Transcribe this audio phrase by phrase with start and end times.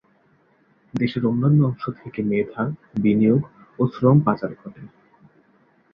[0.93, 2.63] দেশের অন্যান্য অংশ থেকে মেধা,
[2.99, 3.41] বিনিয়োগ
[3.79, 4.81] ও শ্রম পাচার ঘটে।